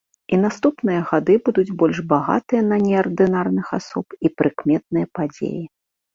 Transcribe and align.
І 0.35 0.37
наступныя 0.43 1.01
гады 1.11 1.35
будуць 1.49 1.75
больш 1.81 1.97
багатыя 2.13 2.61
на 2.71 2.77
неардынарных 2.87 3.67
асоб 3.79 4.19
і 4.25 4.35
прыкметныя 4.39 5.05
падзеі. 5.21 5.63